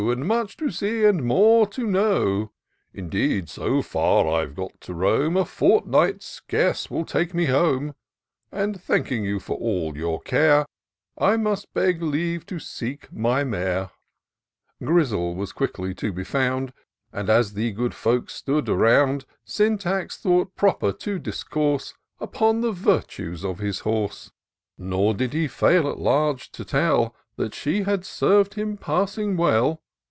[0.07, 2.51] And much to see, and more to know;
[2.91, 3.29] V IN SEARCH OF THE PICTURESaUE.
[3.29, 3.49] 213 Indeed,
[3.83, 7.93] so far I've got to roam, A fortnight scarce will take me home;
[8.51, 10.65] And thanking you for all your care,
[11.19, 13.91] I must beg leave to seek my mare,"
[14.83, 16.73] Grizzle was quickly to be found;
[17.13, 19.25] And, as the good folks stood around.
[19.45, 24.31] Syntax thought proper to discourse Upon the virtues of his horse;
[24.79, 29.79] Nor did he fail at large to tell That she had serv'd him passing well.